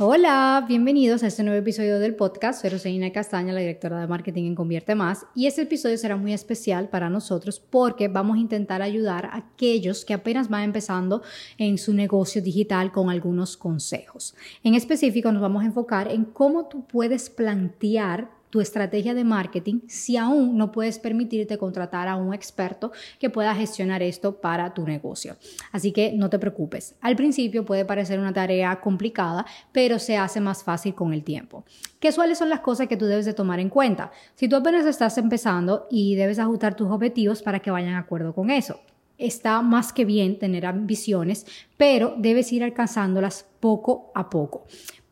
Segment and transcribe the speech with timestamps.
[0.00, 2.60] Hola, bienvenidos a este nuevo episodio del podcast.
[2.60, 6.32] Soy Rosalina Castaña, la directora de marketing en Convierte Más, y este episodio será muy
[6.32, 11.22] especial para nosotros porque vamos a intentar ayudar a aquellos que apenas van empezando
[11.56, 14.36] en su negocio digital con algunos consejos.
[14.62, 19.80] En específico, nos vamos a enfocar en cómo tú puedes plantear tu estrategia de marketing
[19.86, 24.84] si aún no puedes permitirte contratar a un experto que pueda gestionar esto para tu
[24.84, 25.36] negocio.
[25.72, 26.94] Así que no te preocupes.
[27.00, 31.64] Al principio puede parecer una tarea complicada, pero se hace más fácil con el tiempo.
[32.00, 34.12] ¿Qué suelen son las cosas que tú debes de tomar en cuenta?
[34.34, 38.34] Si tú apenas estás empezando y debes ajustar tus objetivos para que vayan de acuerdo
[38.34, 38.80] con eso
[39.18, 41.44] está más que bien tener ambiciones,
[41.76, 44.64] pero debes ir alcanzándolas poco a poco.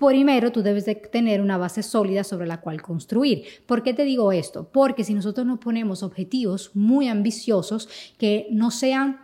[0.00, 3.44] Primero, tú debes de tener una base sólida sobre la cual construir.
[3.66, 4.68] ¿Por qué te digo esto?
[4.72, 9.20] Porque si nosotros nos ponemos objetivos muy ambiciosos que no sean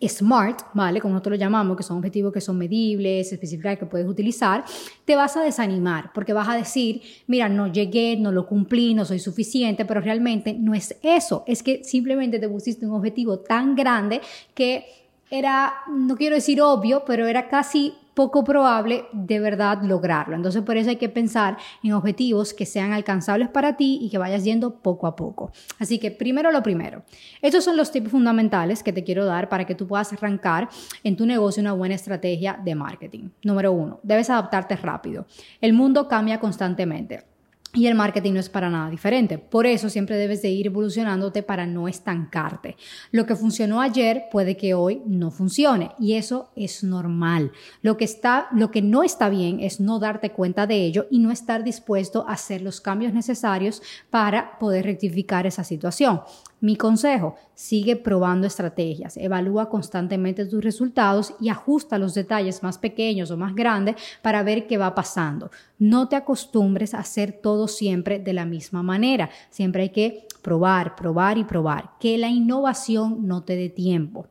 [0.00, 1.00] SMART, ¿vale?
[1.00, 4.64] Como nosotros lo llamamos, que son objetivos que son medibles, específicos que puedes utilizar,
[5.04, 9.04] te vas a desanimar porque vas a decir, mira, no llegué, no lo cumplí, no
[9.04, 13.74] soy suficiente, pero realmente no es eso, es que simplemente te pusiste un objetivo tan
[13.74, 14.20] grande
[14.54, 14.86] que
[15.30, 20.36] era, no quiero decir obvio, pero era casi poco probable de verdad lograrlo.
[20.36, 24.18] Entonces por eso hay que pensar en objetivos que sean alcanzables para ti y que
[24.18, 25.52] vayas yendo poco a poco.
[25.78, 27.02] Así que primero lo primero.
[27.40, 30.68] Estos son los tips fundamentales que te quiero dar para que tú puedas arrancar
[31.04, 33.30] en tu negocio una buena estrategia de marketing.
[33.42, 35.26] Número uno, debes adaptarte rápido.
[35.60, 37.31] El mundo cambia constantemente.
[37.74, 39.38] Y el marketing no es para nada diferente.
[39.38, 42.76] Por eso siempre debes de ir evolucionándote para no estancarte.
[43.12, 47.50] Lo que funcionó ayer puede que hoy no funcione y eso es normal.
[47.80, 51.18] Lo que está, lo que no está bien es no darte cuenta de ello y
[51.18, 53.80] no estar dispuesto a hacer los cambios necesarios
[54.10, 56.20] para poder rectificar esa situación.
[56.62, 63.32] Mi consejo, sigue probando estrategias, evalúa constantemente tus resultados y ajusta los detalles más pequeños
[63.32, 65.50] o más grandes para ver qué va pasando.
[65.80, 69.30] No te acostumbres a hacer todo siempre de la misma manera.
[69.50, 71.92] Siempre hay que probar, probar y probar.
[72.00, 74.28] Que la innovación no te dé tiempo.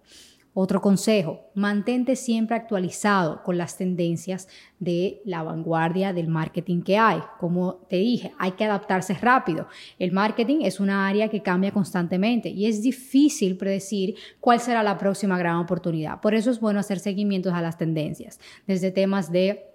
[0.54, 4.50] Otro consejo, mantente siempre actualizado con las tendencias
[4.80, 7.22] de la vanguardia del marketing que hay.
[7.40, 9.68] Como te dije, hay que adaptarse rápido.
[9.98, 14.98] El marketing es una área que cambia constantemente y es difícil predecir cuál será la
[14.98, 16.20] próxima gran oportunidad.
[16.20, 18.38] Por eso es bueno hacer seguimientos a las tendencias,
[18.68, 19.71] desde temas de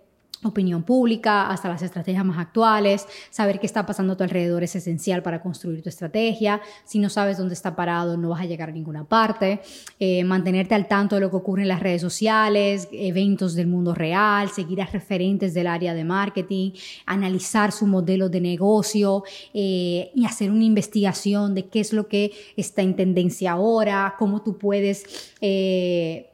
[0.47, 4.77] opinión pública, hasta las estrategias más actuales, saber qué está pasando a tu alrededor es
[4.77, 8.69] esencial para construir tu estrategia, si no sabes dónde está parado no vas a llegar
[8.69, 9.61] a ninguna parte,
[9.99, 13.95] eh, mantenerte al tanto de lo que ocurre en las redes sociales, eventos del mundo
[13.95, 16.73] real, seguir a referentes del área de marketing,
[17.07, 19.25] analizar su modelo de negocio
[19.55, 24.43] eh, y hacer una investigación de qué es lo que está en tendencia ahora, cómo
[24.43, 25.35] tú puedes...
[25.41, 26.33] Eh,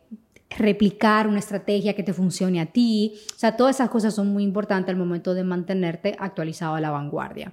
[0.58, 3.14] replicar una estrategia que te funcione a ti.
[3.34, 6.90] O sea, todas esas cosas son muy importantes al momento de mantenerte actualizado a la
[6.90, 7.52] vanguardia.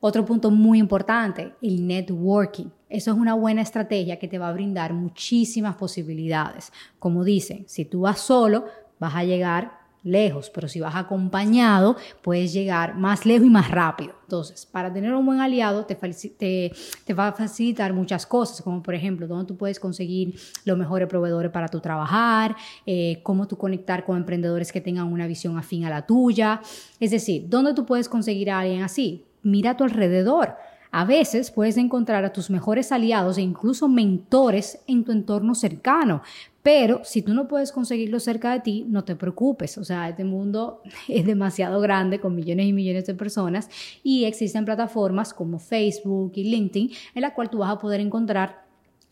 [0.00, 2.66] Otro punto muy importante, el networking.
[2.88, 6.72] Eso es una buena estrategia que te va a brindar muchísimas posibilidades.
[6.98, 8.66] Como dicen, si tú vas solo,
[9.00, 14.14] vas a llegar lejos, pero si vas acompañado, puedes llegar más lejos y más rápido.
[14.22, 18.94] Entonces, para tener un buen aliado, te, te, va a facilitar muchas cosas, como por
[18.94, 24.04] ejemplo, dónde tú puedes conseguir los mejores proveedores para tu trabajar, eh, cómo tú conectar
[24.04, 26.60] con emprendedores que tengan una visión afín a la tuya.
[27.00, 29.24] Es decir, dónde tú puedes conseguir a alguien así.
[29.42, 30.56] Mira a tu alrededor.
[30.90, 36.22] A veces puedes encontrar a tus mejores aliados e incluso mentores en tu entorno cercano,
[36.62, 39.78] pero si tú no puedes conseguirlo cerca de ti, no te preocupes.
[39.78, 43.70] O sea, este mundo es demasiado grande con millones y millones de personas
[44.02, 48.66] y existen plataformas como Facebook y LinkedIn en la cual tú vas a poder encontrar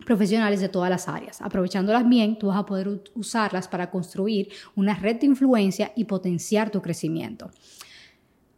[0.04, 1.40] profesionales de todas las áreas.
[1.40, 6.70] Aprovechándolas bien, tú vas a poder usarlas para construir una red de influencia y potenciar
[6.70, 7.50] tu crecimiento.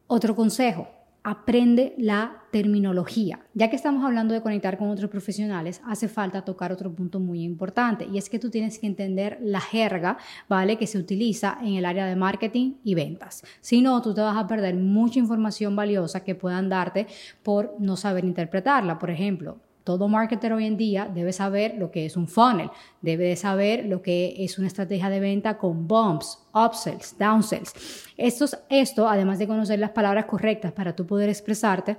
[0.09, 0.89] Otro consejo,
[1.23, 3.41] aprende la terminología.
[3.55, 7.43] Ya que estamos hablando de conectar con otros profesionales, hace falta tocar otro punto muy
[7.43, 10.19] importante y es que tú tienes que entender la jerga,
[10.49, 10.79] ¿vale?
[10.79, 13.45] Que se utiliza en el área de marketing y ventas.
[13.61, 17.07] Si no, tú te vas a perder mucha información valiosa que puedan darte
[17.43, 18.99] por no saber interpretarla.
[18.99, 22.69] Por ejemplo, todo marketer hoy en día debe saber lo que es un funnel,
[23.01, 27.73] debe saber lo que es una estrategia de venta con bumps, upsells, downsells.
[28.19, 31.97] Esto, esto, además de conocer las palabras correctas para tú poder expresarte,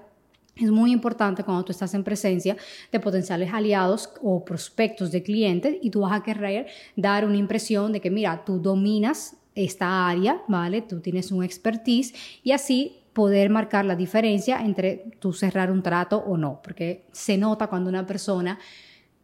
[0.56, 2.57] Es muy importante cuando tú estás en presencia
[2.91, 7.92] de potenciales aliados o prospectos de clientes y tú vas a querer dar una impresión
[7.94, 10.81] de que, mira, tú dominas esta área, ¿vale?
[10.81, 12.13] Tú tienes un expertise
[12.44, 17.38] y así poder marcar la diferencia entre tú cerrar un trato o no, porque se
[17.38, 18.59] nota cuando una persona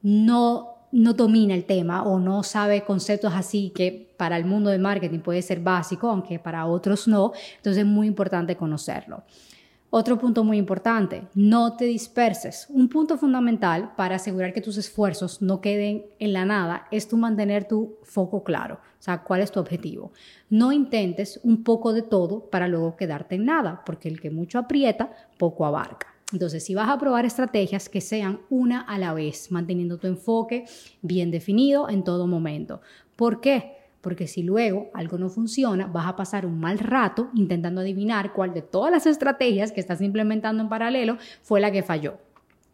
[0.02, 4.80] no no domina el tema o no sabe conceptos así que para el mundo del
[4.80, 9.24] marketing puede ser básico, aunque para otros no, entonces es muy importante conocerlo.
[9.92, 12.68] Otro punto muy importante, no te disperses.
[12.70, 17.18] Un punto fundamental para asegurar que tus esfuerzos no queden en la nada es tu
[17.18, 20.12] mantener tu foco claro, o sea, cuál es tu objetivo.
[20.50, 24.60] No intentes un poco de todo para luego quedarte en nada, porque el que mucho
[24.60, 26.08] aprieta, poco abarca.
[26.34, 30.66] Entonces, si vas a probar estrategias que sean una a la vez, manteniendo tu enfoque
[31.02, 32.82] bien definido en todo momento.
[33.16, 33.85] ¿Por qué?
[34.06, 38.54] Porque si luego algo no funciona, vas a pasar un mal rato intentando adivinar cuál
[38.54, 42.20] de todas las estrategias que estás implementando en paralelo fue la que falló.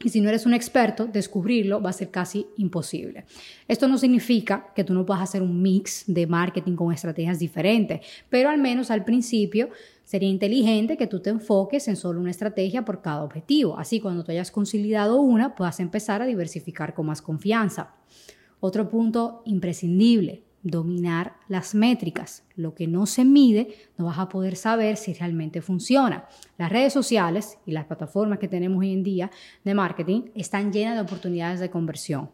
[0.04, 3.24] Y si no eres un experto, descubrirlo va a ser casi imposible.
[3.66, 8.01] Esto no significa que tú no puedas hacer un mix de marketing con estrategias diferentes,
[8.30, 9.69] pero al menos al principio
[10.04, 13.78] sería inteligente que tú te enfoques en solo una estrategia por cada objetivo.
[13.78, 17.95] Así cuando tú hayas consolidado una, puedas empezar a diversificar con más confianza.
[18.60, 22.43] Otro punto imprescindible, dominar las métricas.
[22.55, 26.25] Lo que no se mide, no vas a poder saber si realmente funciona.
[26.57, 29.31] Las redes sociales y las plataformas que tenemos hoy en día
[29.63, 32.29] de marketing están llenas de oportunidades de conversión.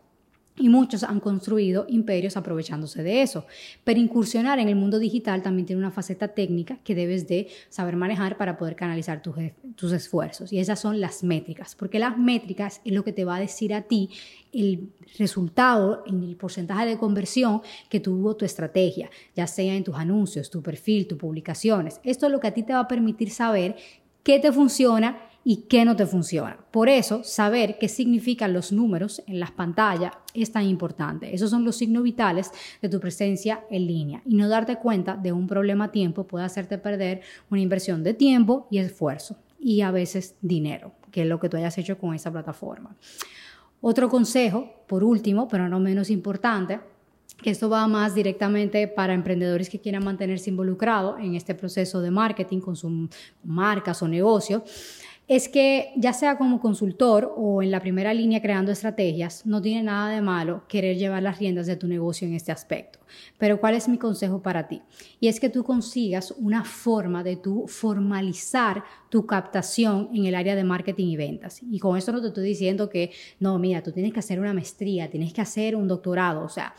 [0.59, 3.45] Y muchos han construido imperios aprovechándose de eso.
[3.83, 7.95] Pero incursionar en el mundo digital también tiene una faceta técnica que debes de saber
[7.95, 9.36] manejar para poder canalizar tus,
[9.75, 10.51] tus esfuerzos.
[10.51, 13.74] Y esas son las métricas, porque las métricas es lo que te va a decir
[13.74, 14.09] a ti
[14.51, 14.89] el
[15.19, 20.50] resultado en el porcentaje de conversión que tuvo tu estrategia, ya sea en tus anuncios,
[20.50, 22.00] tu perfil, tus publicaciones.
[22.03, 23.75] Esto es lo que a ti te va a permitir saber
[24.24, 26.58] qué te funciona y qué no te funciona.
[26.72, 31.34] Por eso, saber qué significan los números en las pantallas es tan importante.
[31.34, 32.52] Esos son los signos vitales
[32.82, 34.22] de tu presencia en línea.
[34.26, 38.14] Y no darte cuenta de un problema a tiempo puede hacerte perder una inversión de
[38.14, 42.14] tiempo y esfuerzo y a veces dinero, que es lo que tú hayas hecho con
[42.14, 42.98] esa plataforma.
[43.80, 46.82] Otro consejo, por último, pero no menos importante,
[47.42, 52.12] que esto va más directamente para emprendedores que quieran mantenerse involucrados en este proceso de
[52.12, 53.10] marketing con sus
[53.44, 54.64] marcas o negocios,
[55.27, 59.83] es que ya sea como consultor o en la primera línea creando estrategias, no tiene
[59.83, 63.00] nada de malo querer llevar las riendas de tu negocio en este aspecto.
[63.38, 64.81] Pero ¿cuál es mi consejo para ti?
[65.19, 70.56] Y es que tú consigas una forma de tú formalizar tu captación en el área
[70.56, 71.62] de marketing y ventas.
[71.62, 74.53] Y con esto no te estoy diciendo que, no, mira, tú tienes que hacer una
[74.53, 76.74] maestría, tienes que hacer un doctorado, o sea,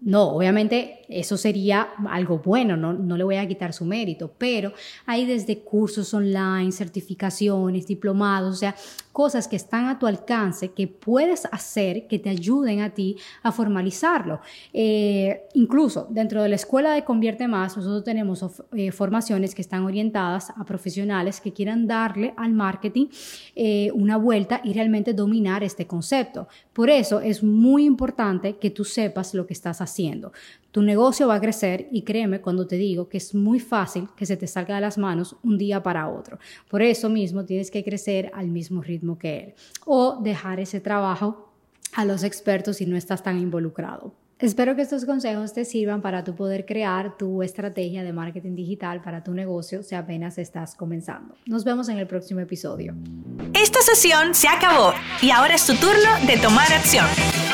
[0.00, 4.72] no, obviamente eso sería algo bueno, no, no, le voy a quitar su mérito, pero
[5.04, 8.74] hay desde cursos online, certificaciones, diplomados, o sea,
[9.14, 13.52] cosas que están a tu alcance que puedes hacer que te ayuden a ti a
[13.52, 14.40] formalizarlo.
[14.72, 19.84] Eh, incluso dentro de la escuela de Convierte Más, nosotros tenemos eh, formaciones que están
[19.84, 23.06] orientadas a profesionales que quieran darle al marketing
[23.54, 26.48] eh, una vuelta y realmente dominar este concepto.
[26.72, 30.32] Por eso es muy importante que tú sepas lo que estás haciendo.
[30.74, 34.26] Tu negocio va a crecer y créeme cuando te digo que es muy fácil que
[34.26, 36.40] se te salga de las manos un día para otro.
[36.68, 39.54] Por eso mismo tienes que crecer al mismo ritmo que él
[39.86, 41.52] o dejar ese trabajo
[41.92, 44.14] a los expertos si no estás tan involucrado.
[44.40, 49.00] Espero que estos consejos te sirvan para tu poder crear tu estrategia de marketing digital
[49.00, 51.36] para tu negocio si apenas estás comenzando.
[51.46, 52.96] Nos vemos en el próximo episodio.
[53.54, 57.06] Esta sesión se acabó y ahora es tu turno de tomar acción.